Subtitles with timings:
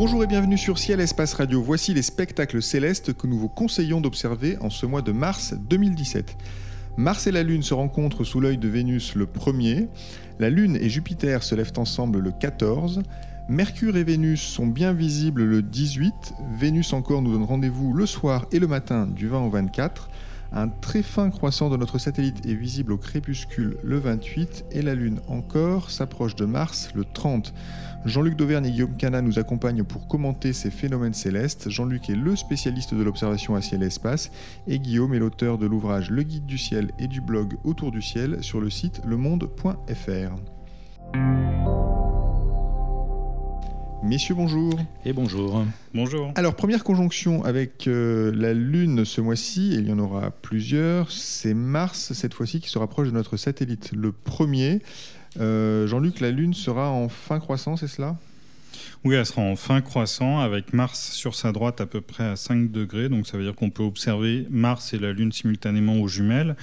[0.00, 1.62] Bonjour et bienvenue sur Ciel Espace Radio.
[1.62, 6.36] Voici les spectacles célestes que nous vous conseillons d'observer en ce mois de mars 2017.
[6.96, 9.88] Mars et la Lune se rencontrent sous l'œil de Vénus le 1er,
[10.38, 13.02] la Lune et Jupiter se lèvent ensemble le 14,
[13.48, 16.12] Mercure et Vénus sont bien visibles le 18,
[16.58, 20.08] Vénus encore nous donne rendez-vous le soir et le matin du 20 au 24,
[20.52, 24.94] un très fin croissant de notre satellite est visible au crépuscule le 28 et la
[24.94, 27.54] Lune encore s'approche de Mars le 30.
[28.04, 31.68] Jean-Luc Dauvergne et Guillaume Cana nous accompagnent pour commenter ces phénomènes célestes.
[31.68, 34.30] Jean-Luc est le spécialiste de l'observation à ciel et espace
[34.66, 38.02] et Guillaume est l'auteur de l'ouvrage Le guide du ciel et du blog Autour du
[38.02, 40.34] ciel sur le site lemonde.fr.
[44.02, 44.72] Messieurs, bonjour.
[45.04, 45.62] Et bonjour.
[45.92, 46.32] Bonjour.
[46.34, 51.10] Alors, première conjonction avec euh, la Lune ce mois-ci, et il y en aura plusieurs,
[51.10, 53.92] c'est Mars cette fois-ci qui se rapproche de notre satellite.
[53.92, 54.80] Le premier,
[55.38, 58.16] euh, Jean-Luc, la Lune sera en fin croissant, c'est cela?
[59.04, 62.36] Oui, elle sera en fin croissant avec Mars sur sa droite à peu près à
[62.36, 63.10] 5 degrés.
[63.10, 66.56] Donc ça veut dire qu'on peut observer Mars et la Lune simultanément aux jumelles.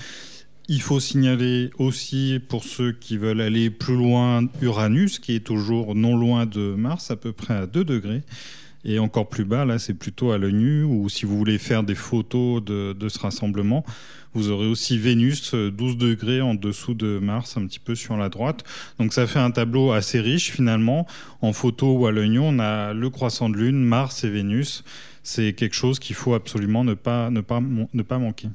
[0.70, 5.96] Il faut signaler aussi pour ceux qui veulent aller plus loin Uranus, qui est toujours
[5.96, 8.24] non loin de Mars, à peu près à 2 degrés.
[8.84, 11.84] Et encore plus bas, là, c'est plutôt à l'œil nu, ou si vous voulez faire
[11.84, 13.86] des photos de, de, ce rassemblement,
[14.34, 18.28] vous aurez aussi Vénus, 12 degrés en dessous de Mars, un petit peu sur la
[18.28, 18.66] droite.
[19.00, 21.08] Donc ça fait un tableau assez riche finalement.
[21.42, 24.84] En photo ou à l'œil nu, on a le croissant de Lune, Mars et Vénus.
[25.24, 28.50] C'est quelque chose qu'il faut absolument ne pas, ne pas, ne pas manquer.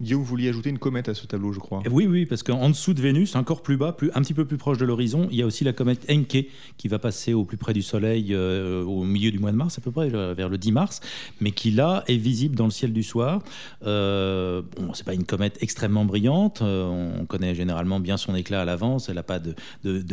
[0.00, 1.80] Guillaume, vous vouliez ajouter une comète à ce tableau, je crois.
[1.88, 4.56] Oui, oui, parce qu'en dessous de Vénus, encore plus bas, plus, un petit peu plus
[4.56, 7.56] proche de l'horizon, il y a aussi la comète Encke qui va passer au plus
[7.56, 10.58] près du Soleil euh, au milieu du mois de mars, à peu près, vers le
[10.58, 11.00] 10 mars,
[11.40, 13.42] mais qui là est visible dans le ciel du soir.
[13.86, 16.84] Euh, bon, c'est pas une comète extrêmement brillante, euh,
[17.20, 19.54] on connaît généralement bien son éclat à l'avance, elle n'a pas de,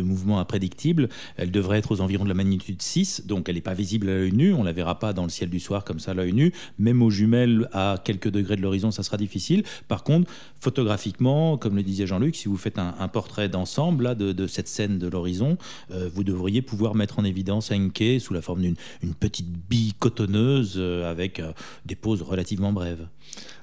[0.01, 3.73] mouvement imprédictible, elle devrait être aux environs de la magnitude 6, donc elle n'est pas
[3.73, 6.11] visible à l'œil nu, on la verra pas dans le ciel du soir comme ça
[6.11, 9.63] à l'œil nu, même aux jumelles à quelques degrés de l'horizon, ça sera difficile.
[9.87, 14.67] Par contre, photographiquement, comme le disait Jean-Luc, si vous faites un, portrait d'ensemble de, cette
[14.67, 15.57] scène de l'horizon,
[15.91, 18.75] euh, vous devriez pouvoir mettre en évidence Enke sous la forme d'une
[19.19, 21.51] petite bille cotonneuse euh, avec euh,
[21.85, 23.07] des poses relativement brèves.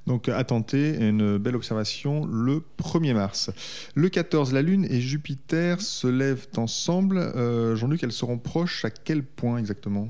[0.06, 3.50] Donc à tenter, une belle observation le 1er mars.
[3.94, 7.32] Le 14, la Lune et Jupiter se lèvent ensemble.
[7.76, 10.08] Jean-Luc, elles seront proches à quel point exactement?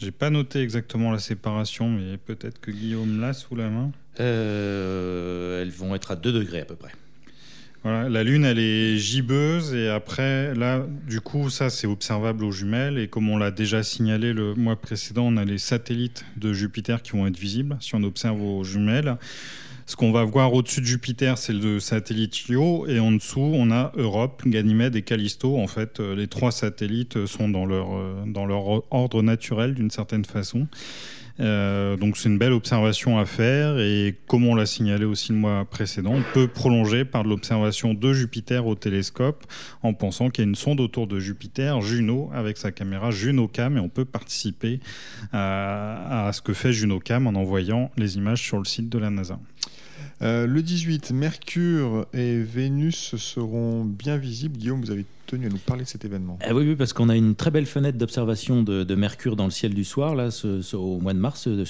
[0.00, 3.92] J'ai pas noté exactement la séparation, mais peut-être que Guillaume l'a sous la main.
[4.18, 6.92] Euh, elles vont être à 2 degrés à peu près.
[7.82, 12.52] Voilà, la Lune, elle est gibbeuse et après, là, du coup, ça, c'est observable aux
[12.52, 12.98] jumelles.
[12.98, 17.02] Et comme on l'a déjà signalé le mois précédent, on a les satellites de Jupiter
[17.02, 19.16] qui vont être visibles si on observe aux jumelles.
[19.90, 23.72] Ce qu'on va voir au-dessus de Jupiter, c'est le satellite Io, et en dessous, on
[23.72, 25.58] a Europe, Ganymède et Callisto.
[25.58, 29.90] En fait, euh, les trois satellites sont dans leur, euh, dans leur ordre naturel d'une
[29.90, 30.68] certaine façon.
[31.40, 35.38] Euh, donc c'est une belle observation à faire et comme on l'a signalé aussi le
[35.38, 39.44] mois précédent, on peut prolonger par l'observation de Jupiter au télescope
[39.82, 43.76] en pensant qu'il y a une sonde autour de Jupiter, Juno, avec sa caméra JunoCam
[43.76, 44.80] et on peut participer
[45.32, 49.10] à, à ce que fait JunoCam en envoyant les images sur le site de la
[49.10, 49.38] NASA.
[50.22, 54.58] Euh, le 18, Mercure et Vénus seront bien visibles.
[54.58, 56.38] Guillaume, vous avez tenu à nous parler de cet événement.
[56.48, 59.74] Eh oui, parce qu'on a une très belle fenêtre d'observation de, Mercure dans le ciel
[59.74, 61.64] du soir, là, ce, ce, au mois de mars, de,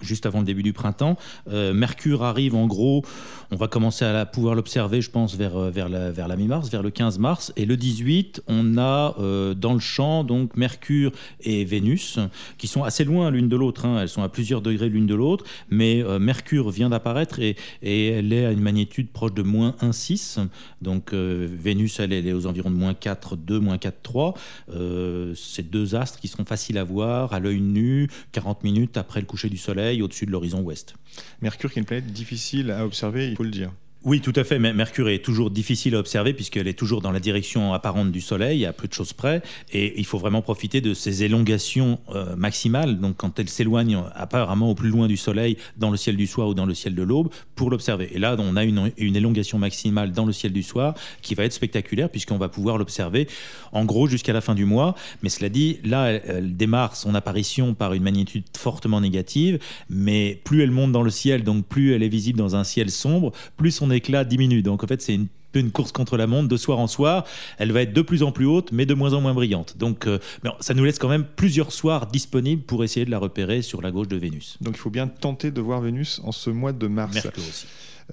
[0.00, 1.16] juste avant le début du printemps.
[1.48, 3.04] Euh, Mercure arrive en gros,
[3.50, 7.18] on va commencer à pouvoir l'observer, je pense, vers, vers la, mi-mars, vers le 15
[7.18, 7.52] mars.
[7.56, 12.18] Et le 18, on a euh, dans le champ donc Mercure et Vénus,
[12.58, 13.86] qui sont assez loin l'une de l'autre.
[13.86, 13.98] Hein.
[14.00, 18.32] Elles sont à plusieurs degrés l'une de l'autre, mais euh, Mercure vient d'apparaître et, elle
[18.32, 20.46] est à une magnitude proche de moins 1,6.
[20.80, 25.34] Donc euh, Vénus, elle, elle, est aux environs de moins 4,2, moins 4,3.
[25.34, 29.26] C'est deux astres qui sont faciles à voir à l'œil nu, 40 minutes après le
[29.26, 30.94] coucher du soleil au-dessus de l'horizon ouest.
[31.40, 33.72] Mercure qui est une planète difficile à observer, il faut le dire.
[34.02, 34.58] Oui, tout à fait.
[34.58, 38.22] Mais Mercure est toujours difficile à observer puisqu'elle est toujours dans la direction apparente du
[38.22, 39.42] Soleil, à peu de choses près.
[39.74, 42.98] Et il faut vraiment profiter de ces élongations euh, maximales.
[42.98, 46.48] Donc, quand elle s'éloigne apparemment au plus loin du Soleil, dans le ciel du soir
[46.48, 48.08] ou dans le ciel de l'aube, pour l'observer.
[48.14, 51.52] Et là, on a une, élongation maximale dans le ciel du soir qui va être
[51.52, 53.28] spectaculaire puisqu'on va pouvoir l'observer
[53.72, 54.94] en gros jusqu'à la fin du mois.
[55.22, 59.58] Mais cela dit, là, elle, elle, démarre son apparition par une magnitude fortement négative.
[59.90, 62.90] Mais plus elle monte dans le ciel, donc plus elle est visible dans un ciel
[62.90, 64.62] sombre, plus son éclat diminue.
[64.62, 65.18] Donc en fait, c'est
[65.54, 67.24] une course contre la montre de soir en soir.
[67.58, 69.76] Elle va être de plus en plus haute, mais de moins en moins brillante.
[69.78, 70.18] Donc, euh,
[70.60, 73.90] ça nous laisse quand même plusieurs soirs disponibles pour essayer de la repérer sur la
[73.90, 74.58] gauche de Vénus.
[74.60, 77.14] Donc, il faut bien tenter de voir Vénus en ce mois de mars.
[77.14, 77.66] Mercure aussi.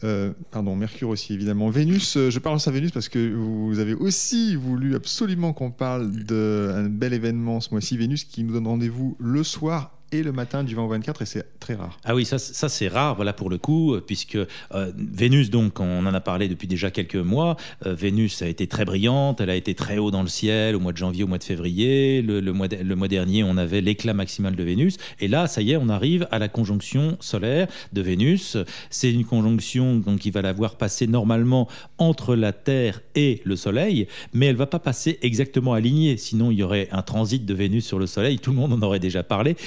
[0.04, 1.70] Euh, pardon, Mercure aussi, évidemment.
[1.70, 6.12] Vénus, euh, je parle à Vénus parce que vous avez aussi voulu absolument qu'on parle
[6.12, 7.98] d'un bel événement ce mois-ci.
[7.98, 11.25] Vénus qui nous donne rendez-vous le soir et le matin du 20 au 24 et
[11.25, 12.00] c'est très rare.
[12.06, 16.06] Ah oui, ça, c'est rare, voilà pour le coup, euh, puisque euh, Vénus, donc, on
[16.06, 17.57] en a parlé depuis déjà quelques mois.
[17.86, 20.80] Euh, Vénus a été très brillante, elle a été très haut dans le ciel au
[20.80, 22.21] mois de janvier, au mois de février.
[22.21, 24.98] Le, mois, le mois dernier, on avait l'éclat maximal de Vénus.
[25.19, 28.57] Et là, ça y est, on arrive à la conjonction solaire de Vénus.
[28.89, 31.68] C'est une conjonction donc, qui va la voir passer normalement
[31.98, 36.15] entre la Terre et le Soleil, mais elle va pas passer exactement alignée.
[36.18, 38.39] Sinon, il y aurait un transit de Vénus sur le Soleil.
[38.39, 39.57] Tout le monde en aurait déjà parlé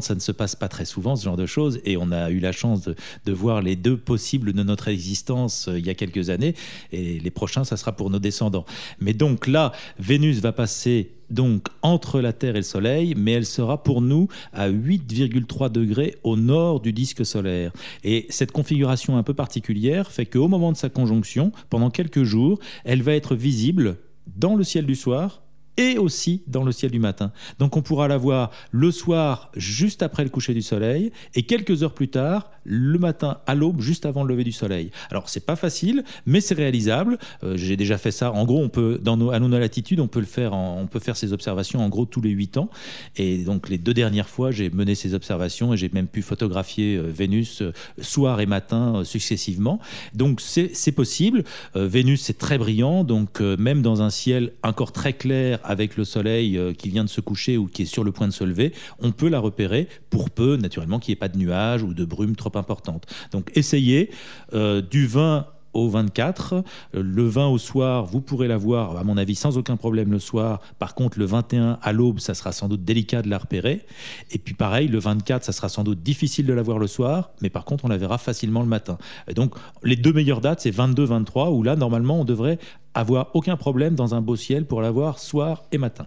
[0.00, 1.80] ça ne se passe pas très souvent, ce genre de choses.
[1.84, 5.78] Et on a eu la chance de, voir les deux possibles de notre existence euh,
[5.78, 6.54] il y a quelques années.
[6.92, 8.64] Et les prochains, ça sera pour nos descendants.
[9.00, 13.46] Mais donc là, Vénus va passer donc entre la Terre et le Soleil, mais elle
[13.46, 17.72] sera pour nous à 8,3 degrés au nord du disque solaire.
[18.02, 22.58] Et cette configuration un peu particulière fait qu'au moment de sa conjonction, pendant quelques jours,
[22.84, 23.96] elle va être visible
[24.26, 25.42] dans le ciel du soir
[25.76, 27.32] et aussi dans le ciel du matin.
[27.58, 31.82] Donc on pourra la voir le soir juste après le coucher du soleil et quelques
[31.82, 34.90] heures plus tard le matin à l'aube juste avant le lever du soleil.
[35.10, 37.18] Alors c'est pas facile mais c'est réalisable.
[37.42, 38.32] Euh, j'ai déjà fait ça.
[38.32, 41.32] En gros on peut à nos latitudes on peut le faire on peut faire ces
[41.32, 42.68] observations en gros tous les 8 ans
[43.16, 46.96] et donc les deux dernières fois j'ai mené ces observations et j'ai même pu photographier
[46.96, 49.80] euh, Vénus euh, soir et matin successivement.
[50.14, 51.44] Donc c'est possible.
[51.74, 56.56] Vénus c'est très brillant donc même dans un ciel encore très clair avec le soleil
[56.56, 58.72] euh, qui vient de se coucher ou qui est sur le point de se lever,
[58.98, 62.04] on peut la repérer pour peu, naturellement, qu'il n'y ait pas de nuages ou de
[62.04, 63.06] brume trop importante.
[63.32, 64.10] Donc essayez
[64.54, 66.54] euh, du 20 au 24.
[66.54, 66.62] Euh,
[67.02, 70.18] le 20 au soir, vous pourrez la voir, à mon avis, sans aucun problème le
[70.18, 70.60] soir.
[70.78, 73.86] Par contre, le 21 à l'aube, ça sera sans doute délicat de la repérer.
[74.30, 77.30] Et puis pareil, le 24, ça sera sans doute difficile de la voir le soir,
[77.42, 78.98] mais par contre, on la verra facilement le matin.
[79.28, 82.58] Et donc, les deux meilleures dates, c'est 22-23, où là, normalement, on devrait
[82.94, 86.06] avoir aucun problème dans un beau ciel pour la voir soir et matin.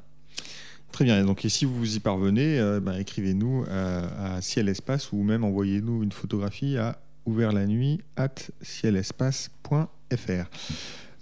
[0.92, 1.26] Très bien.
[1.26, 5.44] Donc, et si vous y parvenez, euh, ben, écrivez-nous à, à Ciel Espace ou même
[5.44, 10.46] envoyez-nous une photographie à ouvert la nuit at cielespace.fr.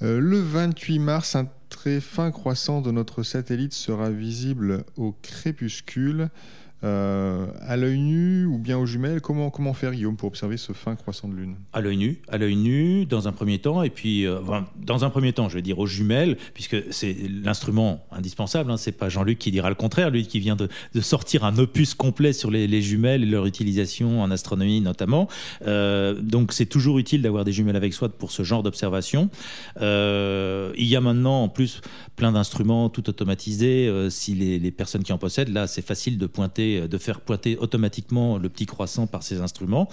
[0.01, 6.29] Euh, le 28 mars, un très fin croissant de notre satellite sera visible au crépuscule.
[6.83, 10.73] Euh, à l'œil nu ou bien aux jumelles comment, comment faire, Guillaume, pour observer ce
[10.73, 11.55] fin croissant de lune?
[11.73, 14.39] À l'œil nu, à l'œil nu, dans un premier temps, et puis, euh,
[14.77, 18.93] dans un premier temps, je vais dire aux jumelles, puisque c'est l'instrument indispensable, hein, c'est
[18.93, 20.69] pas Jean-Luc qui dira le contraire, lui qui vient de,
[21.01, 25.27] sortir un opus complet sur les, jumelles et leur utilisation en astronomie notamment.
[25.67, 29.29] Euh, donc c'est toujours utile d'avoir des jumelles avec soi pour ce genre d'observation.
[29.79, 31.81] il y a maintenant en plus
[32.15, 36.70] plein d'instruments tout automatisés, si les personnes qui en possèdent, là c'est facile de pointer
[36.77, 39.87] euh, de faire pointer automatiquement le petit croissant par ces instruments.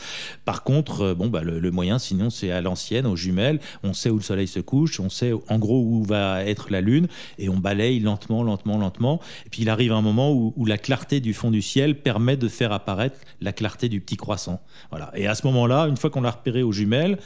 [0.45, 3.61] Par contre, euh, bon, bah, le, moyen, sinon, c'est à l'ancienne, aux jumelles.
[3.83, 6.81] On sait où le soleil se couche, on sait en gros où va être la
[6.81, 7.09] lune,
[7.39, 9.21] et on balaye lentement, lentement, lentement.
[9.47, 12.37] Et puis il arrive un moment où, où la clarté du fond du ciel permet
[12.37, 14.61] de faire apparaître la clarté du petit croissant.
[14.91, 15.11] Voilà.
[15.15, 17.19] Et à ce moment-là, une fois qu'on l'a repéré aux jumelles,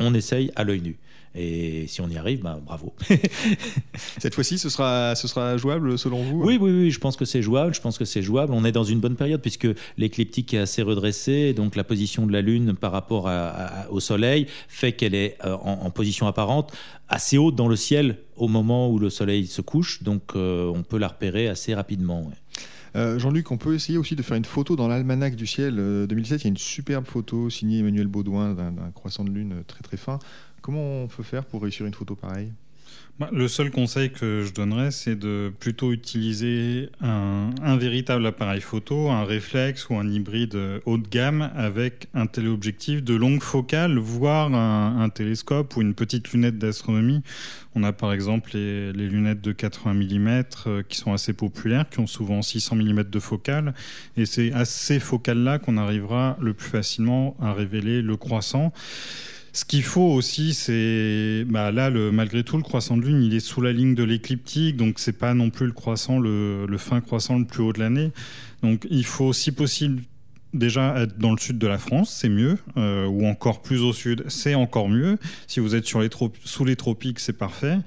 [0.00, 0.98] on essaye à l'œil nu.
[1.36, 2.94] Et si on y arrive, bah, bravo.
[4.18, 7.24] Cette fois-ci, ce sera, ce sera jouable selon vous oui, oui, oui, je pense que
[7.24, 7.74] c'est jouable.
[7.74, 8.52] Je pense que c'est jouable.
[8.52, 11.52] On est dans une bonne période puisque l'écliptique est assez redressée.
[11.52, 13.28] Donc la position de la Lune par rapport
[13.90, 16.72] au Soleil fait qu'elle est euh, en, position apparente
[17.08, 20.02] assez haute dans le ciel au moment où le Soleil se couche.
[20.02, 22.30] Donc euh, on peut la repérer assez rapidement.
[22.96, 25.74] Euh, Jean-Luc, on peut essayer aussi de faire une photo dans l'almanach du ciel
[26.08, 26.42] 2007.
[26.42, 29.96] Il y a une superbe photo signée Emmanuel Baudouin d'un croissant de lune très très
[29.96, 30.20] fin.
[30.64, 32.50] Comment on peut faire pour réussir une photo pareille
[33.18, 39.08] bah, le seul conseil que je donnerais, c'est de plutôt utiliser un, véritable appareil photo,
[39.10, 44.52] un réflexe ou un hybride haut de gamme avec un téléobjectif de longue focale, voire
[44.52, 47.22] un, télescope ou une petite lunette d'astronomie.
[47.76, 51.88] On a par exemple les, les, lunettes de 80 mm euh, qui sont assez populaires,
[51.88, 53.74] qui ont souvent 600 mm de focale.
[54.16, 58.72] Et c'est à ces focales-là qu'on arrivera le plus facilement à révéler le croissant.
[59.54, 63.36] Ce qu'il faut aussi, c'est bah là, le, malgré tout, le croissant de lune, il
[63.36, 67.00] est sous la ligne de l'écliptique, donc c'est pas non plus le croissant, le, fin
[67.00, 68.10] croissant le plus haut de l'année.
[68.64, 70.02] Donc il faut, si possible,
[70.54, 73.92] déjà être dans le sud de la France, c'est mieux, euh, ou encore plus au
[73.92, 75.18] sud, c'est encore mieux.
[75.46, 77.78] Si vous êtes sous les tropiques, c'est parfait.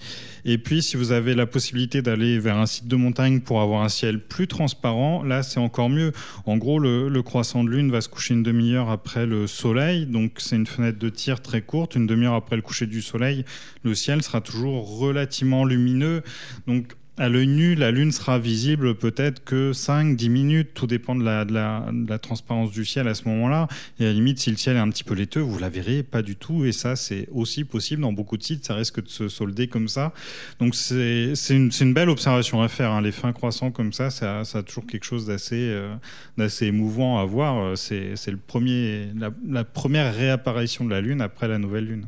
[0.45, 3.81] Et puis, si vous avez la possibilité d'aller vers un site de montagne pour avoir
[3.81, 6.11] un ciel plus transparent, là, c'est encore mieux.
[6.45, 10.05] En gros, le, le croissant de lune va se coucher une demi-heure après le soleil,
[10.05, 11.95] donc c'est une fenêtre de tir très courte.
[11.95, 13.45] Une demi-heure après le coucher du soleil,
[13.83, 16.21] le ciel sera toujours relativement lumineux.
[16.67, 21.23] Donc, à l'œil nu, la Lune sera visible peut-être que 5-10 minutes, tout dépend de
[21.23, 23.67] la, transparence du ciel à ce moment-là.
[23.99, 26.03] Et à la limite, si le ciel est un petit peu laiteux, vous la verrez
[26.03, 26.65] pas du tout.
[26.65, 29.87] Et ça, c'est aussi possible dans beaucoup de sites, ça risque de se solder comme
[29.87, 30.13] ça.
[30.59, 32.91] Donc c'est une, une, belle observation à faire.
[32.91, 33.01] Hein.
[33.01, 35.95] Les fins croissants comme ça, ça, a toujours quelque chose d'assez euh,
[36.37, 37.77] d'assez émouvant à voir.
[37.77, 42.05] C'est la, la première réapparition de la Lune après la nouvelle Lune.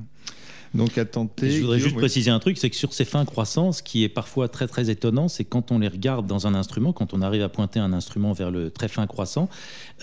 [0.74, 1.50] Donc à tenter.
[1.50, 4.10] je voudrais juste préciser un truc, c'est que sur ces fins croissants, ce qui est
[4.10, 7.42] parfois très très étonnant, c'est quand on les regarde dans un instrument, quand on arrive
[7.42, 9.50] à pointer un instrument vers le très fin croissant,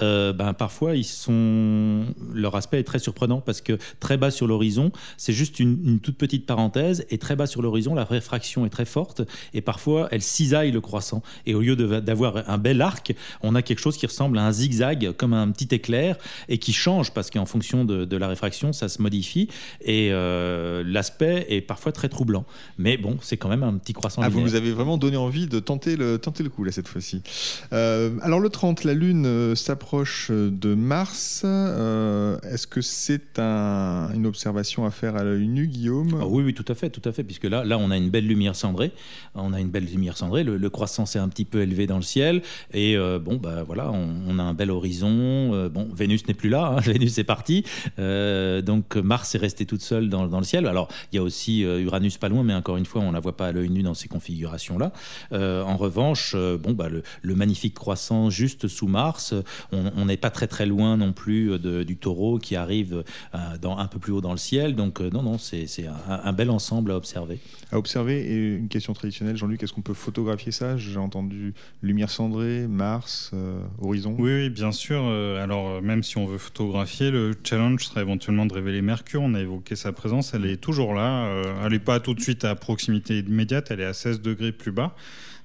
[0.03, 4.47] euh, ben parfois ils sont, leur aspect est très surprenant parce que très bas sur
[4.47, 8.71] l'horizon, c'est juste une, toute petite parenthèse, et très bas sur l'horizon, la réfraction est
[8.71, 9.23] très forte,
[9.55, 11.23] et parfois elle cisaille le croissant.
[11.47, 14.53] Et au lieu d'avoir un bel arc, on a quelque chose qui ressemble à un
[14.53, 16.17] zigzag, comme un petit éclair,
[16.49, 19.49] et qui change parce qu'en fonction de, la réfraction, ça se modifie.
[19.83, 22.45] Et euh, euh, l'aspect est parfois très troublant.
[22.79, 24.23] Mais bon, c'est quand même un petit croissant.
[24.25, 26.89] Ah, vous nous avez vraiment donné envie de tenter le, tenter le coup là cette
[26.89, 27.23] fois-ci.
[27.73, 31.45] Euh, alors le 30, la Lune euh, s'approche de Mars.
[31.45, 36.55] Est-ce que c'est un, une observation à faire à l'œil nu, Guillaume ah Oui, oui,
[36.55, 38.93] tout à fait, tout à fait, puisque là, là, on a une belle lumière cendrée.
[39.35, 40.45] On a une belle lumière cendrée.
[40.45, 42.43] Le, croissant s'est un petit peu élevé dans le ciel,
[42.75, 45.69] et bon, bah voilà, on, a un bel horizon.
[45.69, 46.77] bon, Vénus n'est plus là.
[46.77, 46.81] Hein.
[46.85, 47.65] Vénus est partie,
[47.99, 50.67] donc Mars est resté toute seule dans, dans le ciel.
[50.67, 53.13] Alors, il y a aussi euh, Uranus pas loin, mais encore une fois, on ne
[53.13, 54.93] la voit pas à l'œil nu dans ces configurations-là.
[55.33, 57.03] Euh, en revanche, euh, bon, bah, le,
[57.35, 59.35] magnifique croissant juste sous Mars,
[59.73, 63.05] on n'est pas très très loin non plus du taureau qui arrive
[63.61, 64.75] dans, un peu plus haut dans le ciel.
[64.75, 67.41] Donc, non, non, c'est un, un, bel ensemble à observer.
[67.73, 70.79] À observer, et une question traditionnelle, Jean-Luc, est-ce qu'on peut photographier ça?
[70.79, 73.33] J'ai entendu lumière cendrée, Mars,
[73.83, 74.17] horizon.
[74.19, 75.05] Oui, oui, bien sûr.
[75.05, 79.21] alors, même si on veut photographier, le challenge serait éventuellement de révéler Mercure.
[79.21, 81.27] On a évoqué sa présence elle est toujours là.
[81.27, 84.53] Euh, elle n'est pas tout de suite à proximité immédiate, elle est à 16 degrés
[84.53, 84.95] plus bas.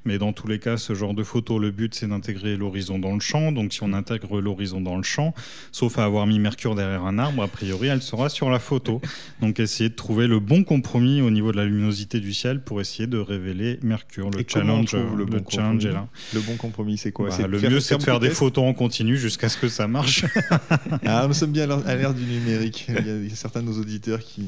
[0.03, 3.13] Mais dans tous les cas, ce genre de photo, le but, c'est d'intégrer l'horizon dans
[3.13, 3.51] le champ.
[3.51, 5.35] Donc, si on intègre l'horizon dans le champ,
[5.71, 8.99] sauf à avoir mis Mercure derrière un arbre, a priori, elle sera sur la photo.
[9.41, 12.81] Donc, essayer de trouver le bon compromis au niveau de la luminosité du ciel pour
[12.81, 14.31] essayer de révéler Mercure.
[14.31, 16.07] Le challenge, le, bon challenge est là.
[16.33, 19.17] Le bon compromis, c'est quoi bah, Le mieux, c'est de faire des photos en continu
[19.17, 20.25] jusqu'à ce que ça marche.
[21.05, 22.87] ah, nous sommes bien à l'ère du numérique.
[22.89, 24.45] Il y a certains de nos auditeurs qui,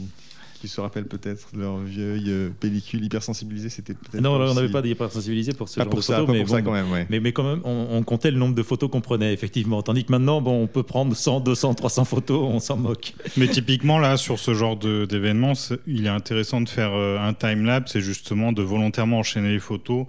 [0.63, 3.67] qui se rappellent peut-être leur vieille euh, pellicule hypersensibilisée.
[3.67, 6.85] C'était Non, on n'avait pas d'hypersensibilisé pour ce genre de photos, mais, ça quand même,
[7.09, 9.81] mais, quand même, on, comptait le nombre de photos qu'on prenait, effectivement.
[9.81, 13.13] Tandis que maintenant, bon, on peut prendre 100, 200, 300 photos, on s'en moque.
[13.35, 15.51] Mais typiquement, là, sur ce genre d'événement,
[15.85, 20.05] il est intéressant de faire euh, un time-lapse c'est justement de volontairement enchaîner les photos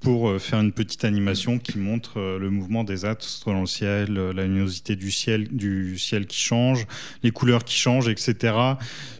[0.00, 4.14] pour euh, faire une petite animation qui montre le mouvement des astres dans le ciel,
[4.14, 6.86] la luminosité du ciel, du ciel qui change,
[7.24, 8.54] les couleurs qui changent, etc.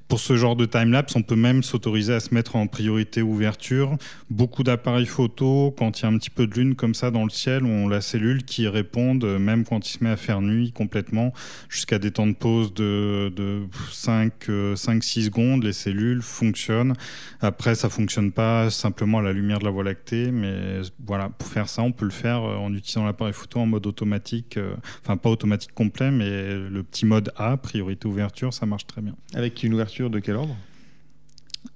[0.08, 3.96] Pour ce genre de time-lapse, on peut même s'autoriser à se mettre en priorité ouverture.
[4.30, 7.24] Beaucoup d'appareils photo, quand il y a un petit peu de lune comme ça dans
[7.24, 10.70] le ciel, ont la cellule qui répond, même quand il se met à faire nuit
[10.70, 11.32] complètement,
[11.68, 15.64] jusqu'à des temps de pause de, de 5-6 euh, secondes.
[15.64, 16.94] Les cellules fonctionnent.
[17.40, 21.48] Après, ça fonctionne pas simplement à la lumière de la Voie lactée, mais voilà, pour
[21.48, 24.76] faire ça, on peut le faire euh, en utilisant l'appareil photo en mode automatique, euh,
[25.02, 29.16] enfin pas automatique complet, mais le petit mode A, priorité ouverture, ça marche très bien.
[29.34, 30.56] Avec une ouverture de quel ordre?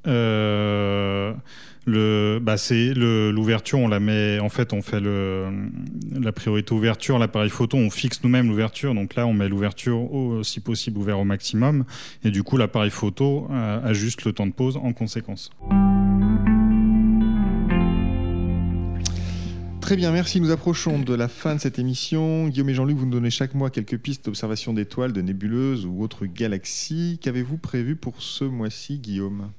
[0.06, 1.32] Euh,
[1.86, 7.76] bah c'est l'ouverture, on la met, en fait, on fait la priorité ouverture, l'appareil photo,
[7.76, 8.94] on fixe nous-mêmes l'ouverture.
[8.94, 10.08] Donc là, on met l'ouverture,
[10.42, 11.84] si possible, ouvert au maximum.
[12.24, 15.50] Et du coup, l'appareil photo euh, ajuste le temps de pause en conséquence.
[19.90, 20.40] Très bien, merci.
[20.40, 22.46] Nous approchons de la fin de cette émission.
[22.46, 26.00] Guillaume et Jean-Luc, vous nous donnez chaque mois quelques pistes d'observation d'étoiles, de nébuleuses ou
[26.00, 27.18] autres galaxies.
[27.20, 29.50] Qu'avez-vous prévu pour ce mois-ci, Guillaume?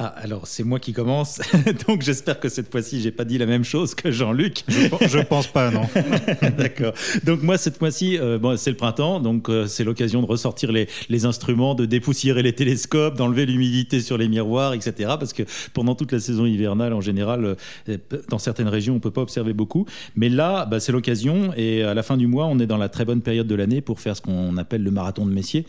[0.00, 1.40] Ah, alors c'est moi qui commence,
[1.88, 4.62] donc j'espère que cette fois-ci j'ai pas dit la même chose que Jean-Luc.
[4.68, 5.88] Je, pense pas, non.
[6.56, 6.92] D'accord.
[7.24, 10.70] Donc moi cette fois-ci, euh, bon, c'est le printemps, donc euh, c'est l'occasion de ressortir
[10.70, 14.92] les, les, instruments, de dépoussiérer les télescopes, d'enlever l'humidité sur les miroirs, etc.
[15.18, 15.42] Parce que
[15.74, 17.56] pendant toute la saison hivernale, en général,
[17.88, 19.84] euh, dans certaines régions, on peut pas observer beaucoup.
[20.14, 22.88] Mais là, bah, c'est l'occasion, et à la fin du mois, on est dans la
[22.88, 25.66] très bonne période de l'année pour faire ce qu'on appelle le marathon de Messier,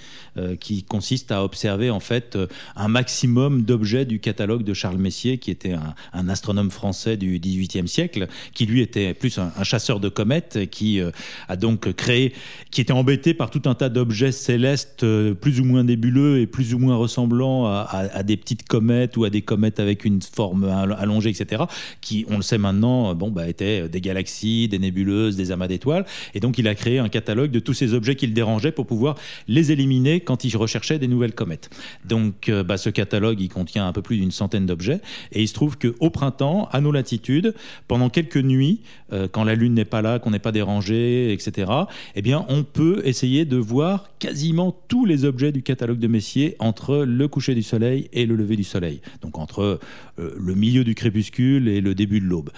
[0.59, 2.37] qui consiste à observer en fait
[2.75, 5.73] un maximum d'objets du catalogue de Charles Messier, qui était
[6.13, 10.99] un, astronome français du XVIIIe siècle, qui lui était plus un, chasseur de comètes, qui
[10.99, 11.11] euh,
[11.47, 12.33] a donc créé,
[12.71, 16.47] qui était embêté par tout un tas d'objets célestes euh, plus ou moins nébuleux et
[16.47, 20.65] plus ou moins ressemblants à, des petites comètes ou à des comètes avec une forme
[20.65, 21.63] allongée, etc.,
[22.01, 26.05] qui, on le sait maintenant, bon, bah, étaient des galaxies, des nébuleuses, des amas d'étoiles.
[26.33, 28.85] Et donc, il a créé un catalogue de tous ces objets qui le dérangeaient pour
[28.85, 29.15] pouvoir
[29.47, 31.69] les éliminer quand il recherchait des nouvelles comètes.
[32.05, 35.01] Donc, euh, bah, ce catalogue, il contient un peu plus d'une centaine d'objets.
[35.31, 37.53] Et il se trouve qu'au printemps, à nos latitudes,
[37.87, 41.71] pendant quelques nuits, euh, quand la Lune n'est pas là, qu'on n'est pas dérangé, etc.,
[42.15, 46.55] eh bien, on peut essayer de voir quasiment tous les objets du catalogue de Messier
[46.59, 49.01] entre le coucher du Soleil et le lever du Soleil.
[49.21, 49.79] Donc, entre
[50.19, 52.49] euh, le milieu du crépuscule et le début de l'aube.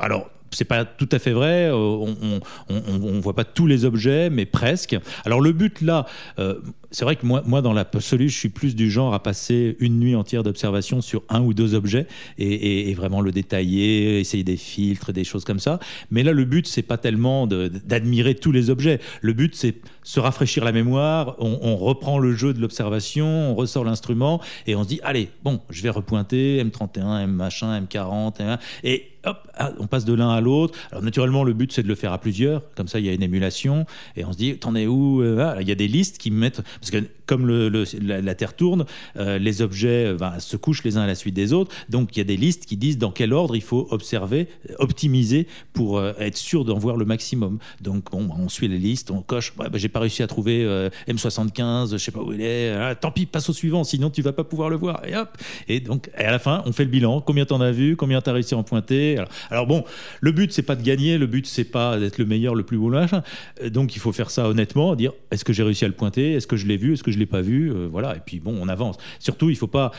[0.00, 1.68] alors, c'est pas tout à fait vrai.
[1.68, 4.96] Euh, on, on, voit pas tous les objets, mais presque.
[5.24, 6.06] Alors le but là,
[6.38, 6.60] euh,
[6.90, 9.98] c'est vrai que moi, moi dans l'absolu, je suis plus du genre à passer une
[9.98, 12.06] nuit entière d'observation sur un ou deux objets
[12.38, 15.78] et, vraiment le détailler, essayer des filtres, des choses comme ça.
[16.10, 19.00] Mais là, le but c'est pas tellement d'admirer tous les objets.
[19.20, 21.36] Le but c'est se rafraîchir la mémoire.
[21.38, 25.60] On, reprend le jeu de l'observation, on ressort l'instrument et on se dit allez, bon,
[25.68, 30.78] je vais repointer M31, M machin, M40, et ah, on passe de l'un à l'autre.
[30.90, 33.12] Alors naturellement, le but c'est de le faire à plusieurs, comme ça il y a
[33.12, 36.18] une émulation et on se dit t'en es où euh, Il y a des listes
[36.18, 38.84] qui mettent parce que comme la, Terre tourne,
[39.16, 41.74] euh, les objets euh, se couchent les uns à la suite des autres.
[41.88, 45.48] Donc il y a des listes qui disent dans quel ordre il faut observer, optimiser
[45.72, 47.58] pour être sûr d'en voir le maximum.
[47.80, 49.54] Donc bon, on suit les listes, on coche.
[49.58, 50.64] Ouais, bah, j'ai pas réussi à trouver
[51.08, 52.70] M75, je sais pas où il est.
[52.72, 55.02] Ah, tant pis, passe au suivant, sinon tu vas pas pouvoir le voir.
[55.06, 55.36] Et hop.
[55.68, 57.20] Et donc à la fin, on fait le bilan.
[57.20, 57.96] Combien t'en as vu?
[57.96, 59.15] Combien t'as réussi à en pointer
[59.50, 59.84] alors, bon,
[60.20, 62.78] le but c'est pas de gagner, le but c'est pas d'être le meilleur, le plus
[62.78, 63.22] beau machin.
[63.62, 66.34] Euh, donc il faut faire ça honnêtement, dire est-ce que j'ai réussi à le pointer,
[66.34, 68.16] est-ce que je l'ai vu, est-ce que je l'ai pas vu, euh, voilà.
[68.16, 68.96] Et puis bon, on avance.
[69.18, 69.92] Surtout, il faut pas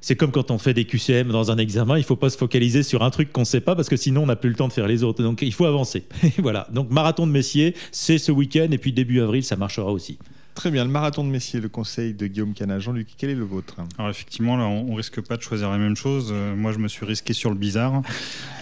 [0.00, 2.82] c'est comme quand on fait des QCM dans un examen, il faut pas se focaliser
[2.82, 4.68] sur un truc qu'on ne sait pas parce que sinon on n'a plus le temps
[4.68, 5.22] de faire les autres.
[5.22, 6.04] Donc il faut avancer.
[6.38, 6.68] voilà.
[6.72, 10.18] Donc marathon de Messier, c'est ce week-end et puis début avril, ça marchera aussi.
[10.58, 12.80] Très bien, le marathon de Messier, le conseil de Guillaume Cana.
[12.80, 13.76] Jean-Luc, quel est le vôtre?
[13.96, 16.30] Alors effectivement, là, on, risque pas de choisir la même chose.
[16.32, 18.02] Euh, moi, je me suis risqué sur le bizarre.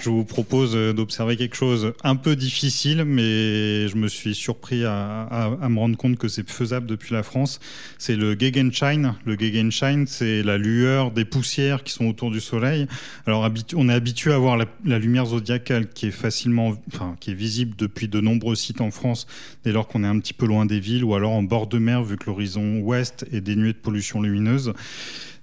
[0.03, 4.85] Je vous propose euh, d'observer quelque chose un peu difficile, mais je me suis surpris
[4.85, 7.61] à, me rendre compte que c'est faisable depuis la France.
[7.97, 9.17] C'est le Gegenschein.
[9.25, 12.89] Le Gegenschein, c'est la lueur des poussières qui sont autour du Soleil.
[13.27, 17.35] Alors, on est habitué à voir la, lumière zodiacale qui est facilement, enfin, qui est
[17.35, 19.27] visible depuis de nombreux sites en France,
[19.65, 21.86] dès lors qu'on est un petit peu loin des villes ou alors en bord de
[22.03, 24.73] vu que l'horizon ouest est dénué de pollution lumineuse.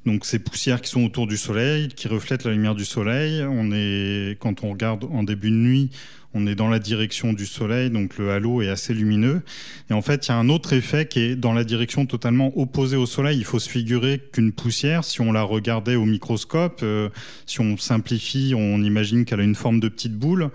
[0.06, 3.72] Donc ces poussières qui sont autour du soleil, qui reflètent la lumière du soleil, on
[3.72, 5.92] est quand on regarde en début de nuit,
[6.34, 9.42] on est dans la direction du soleil, donc le halo est assez lumineux.
[9.90, 12.58] Et en fait, il y a un autre effet qui est dans la direction totalement
[12.58, 13.38] opposée au soleil.
[13.38, 17.10] Il faut se figurer qu'une poussière, si on la regardait au microscope, euh,
[17.46, 20.50] si on simplifie, on imagine qu'elle a une forme de petite boule.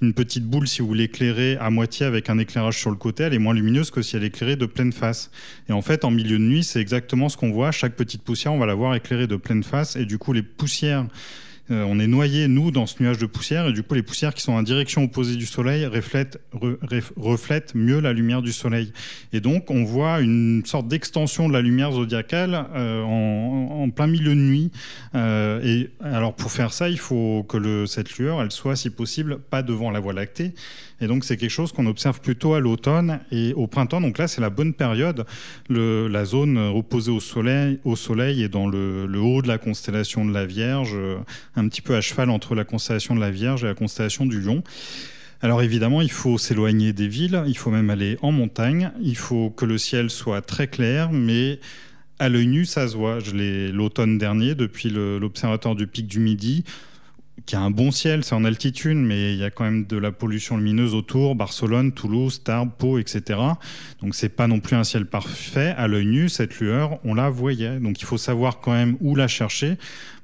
[0.00, 3.34] Une petite boule, si vous l'éclairez à moitié avec un éclairage sur le côté, elle
[3.34, 5.30] est moins lumineuse que si elle est éclairée de pleine face.
[5.68, 7.72] Et en fait, en milieu de nuit, c'est exactement ce qu'on voit.
[7.72, 9.96] Chaque petite poussière, on va la voir éclairée de pleine face.
[9.96, 11.06] Et du coup, les poussières
[11.70, 14.34] euh, on est noyé, nous, dans ce nuage de poussière, et du coup, les poussières
[14.34, 18.92] qui sont en direction opposée du Soleil reflètent, mieux la lumière du Soleil.
[19.32, 24.34] Et donc, on voit une sorte d'extension de la lumière zodiacale euh, en, plein milieu
[24.34, 24.70] de nuit.
[25.14, 29.38] Euh, et alors, pour faire ça, il faut que cette lueur, elle soit, si possible,
[29.38, 30.54] pas devant la Voie lactée,
[31.00, 34.00] et donc, c'est quelque chose qu'on observe plutôt à l'automne et au printemps.
[34.00, 35.26] Donc là, c'est la bonne période.
[35.68, 40.24] Le, la zone opposée au soleil, au soleil est dans le, haut de la constellation
[40.24, 40.96] de la Vierge,
[41.56, 44.40] un petit peu à cheval entre la constellation de la Vierge et la constellation du
[44.40, 44.62] Lion.
[45.44, 49.50] Alors évidemment, il faut s'éloigner des villes, il faut même aller en montagne, il faut
[49.50, 51.60] que le ciel soit très clair, mais
[52.18, 53.18] à l'œil nu, ça se voit.
[53.72, 56.64] L'automne dernier, depuis l'observatoire du pic du Midi
[57.46, 59.96] qui a un bon ciel, c'est en altitude, mais il y a quand même de
[59.96, 63.38] la pollution lumineuse autour, Barcelone, Toulouse, Tarbes, Pau, etc.
[64.00, 65.74] Donc c'est pas non plus un ciel parfait.
[65.76, 67.80] À l'œil nu, cette lueur, on la voyait.
[67.80, 69.76] Donc il faut savoir quand même où la chercher.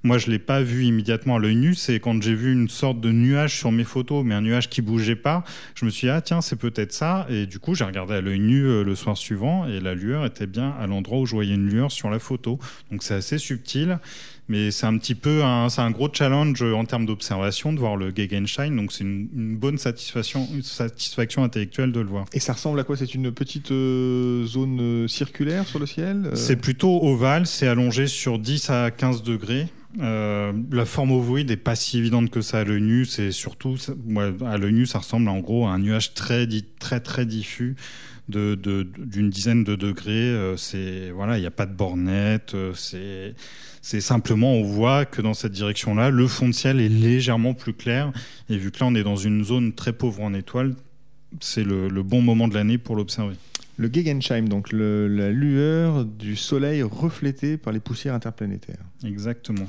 [0.02, 1.74] Moi, je l'ai pas vu immédiatement à l'œil nu.
[1.74, 4.80] C'est quand j'ai vu une sorte de nuage sur mes photos, mais un nuage qui
[4.80, 5.44] bougeait pas.
[5.74, 7.26] Je me suis dit, ah tiens, c'est peut-être ça.
[7.28, 10.24] Et du coup, j'ai regardé à l'œil nu euh, le soir suivant et la lueur
[10.24, 12.58] était bien à l'endroit où je voyais une lueur sur la photo.
[12.90, 13.98] Donc c'est assez subtil.
[14.50, 17.94] Mais c'est un petit peu un, c'est un gros challenge en termes d'observation de voir
[17.94, 18.72] le Gegenschein.
[18.72, 22.24] Donc c'est une, bonne satisfaction, une satisfaction intellectuelle de le voir.
[22.32, 22.96] Et ça ressemble à quoi?
[22.96, 26.34] C'est une petite euh, zone euh, circulaire sur le ciel euh?
[26.34, 29.68] C'est plutôt ovale, c'est allongé sur 10 à 15 degrés.
[29.96, 33.04] la forme ovoïde n'est pas si évidente que ça à l'œil nu.
[33.04, 33.76] C'est surtout,
[34.44, 36.48] à l'œil nu, ça ressemble en gros à un nuage très,
[36.80, 37.76] très, très diffus
[38.30, 40.54] d'une dizaine de degrés.
[40.56, 42.54] c'est voilà, il n'y a pas de bornette.
[42.74, 43.34] c'est
[43.82, 47.72] c'est simplement, on voit que dans cette direction-là, le fond de ciel est légèrement plus
[47.72, 48.12] clair.
[48.50, 50.74] Et vu que là, on est dans une zone très pauvre en étoiles,
[51.40, 53.36] c'est le, bon moment de l'année pour l'observer.
[53.80, 58.84] Le Gegenschein, donc la lueur du soleil reflétée par les poussières interplanétaires.
[59.06, 59.64] Exactement.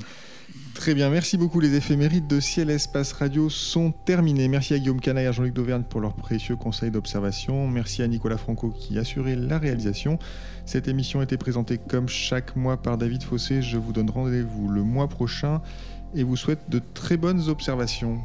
[0.74, 1.60] Très bien, merci beaucoup.
[1.60, 4.48] Les éphémérides de Ciel Espace Radio sont terminées.
[4.48, 7.66] Merci à Guillaume Canaille et à Jean-Luc Dauvergne pour leurs précieux conseils d'observation.
[7.68, 10.18] Merci à Nicolas Franco qui a assuré la réalisation.
[10.66, 13.62] Cette émission a été présentée comme chaque mois par David Fossé.
[13.62, 15.62] Je vous donne rendez-vous le mois prochain
[16.14, 18.20] et vous souhaite de très bonnes observations.